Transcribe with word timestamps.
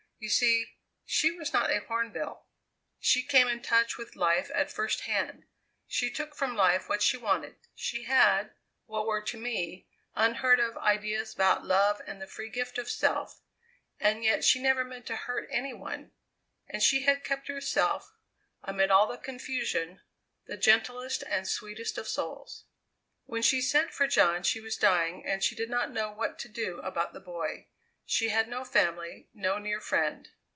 You 0.23 0.29
see, 0.29 0.75
she 1.03 1.31
was 1.31 1.51
not 1.51 1.71
a 1.71 1.79
hornbill. 1.79 2.45
She 2.99 3.23
came 3.23 3.47
in 3.47 3.63
touch 3.63 3.97
with 3.97 4.15
life 4.15 4.51
at 4.53 4.69
first 4.69 5.01
hand; 5.05 5.47
she 5.87 6.11
took 6.11 6.35
from 6.35 6.55
life 6.55 6.87
what 6.87 7.01
she 7.01 7.17
wanted; 7.17 7.55
she 7.73 8.03
had, 8.03 8.51
what 8.85 9.07
were 9.07 9.23
to 9.23 9.37
me, 9.39 9.87
unheard 10.13 10.59
of 10.59 10.77
ideas 10.77 11.33
about 11.33 11.65
love 11.65 12.03
and 12.05 12.21
the 12.21 12.27
free 12.27 12.49
gift 12.51 12.77
of 12.77 12.87
self, 12.87 13.41
and 13.99 14.23
yet 14.23 14.43
she 14.43 14.61
never 14.61 14.85
meant 14.85 15.07
to 15.07 15.15
hurt 15.15 15.49
any 15.51 15.73
one; 15.73 16.11
and 16.67 16.83
she 16.83 17.01
had 17.01 17.23
kept 17.23 17.47
herself, 17.47 18.13
amid 18.61 18.91
all 18.91 19.07
the 19.07 19.17
confusion, 19.17 20.01
the 20.45 20.55
gentlest 20.55 21.23
and 21.23 21.47
sweetest 21.47 21.97
of 21.97 22.07
souls. 22.07 22.65
"When 23.25 23.41
she 23.41 23.59
sent 23.59 23.91
for 23.91 24.05
John 24.05 24.43
she 24.43 24.61
was 24.61 24.77
dying 24.77 25.25
and 25.25 25.43
she 25.43 25.55
did 25.55 25.71
not 25.71 25.89
know 25.89 26.11
what 26.11 26.37
to 26.37 26.47
do 26.47 26.77
about 26.81 27.13
the 27.13 27.19
boy. 27.19 27.69
She 28.03 28.27
had 28.27 28.49
no 28.49 28.65
family 28.65 29.29
no 29.33 29.57
near 29.57 29.79
friend. 29.79 30.27